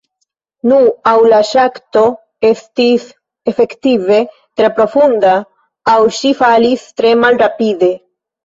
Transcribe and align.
Nu, 0.69 0.77
aŭ 1.11 1.11
la 1.33 1.41
ŝakto 1.49 2.03
estis 2.49 3.05
efektive 3.53 4.17
tre 4.33 4.73
profunda, 4.81 5.37
aŭ 5.95 5.99
ŝi 6.21 6.33
falis 6.43 6.89
tre 6.99 7.17
malrapide. 7.27 7.97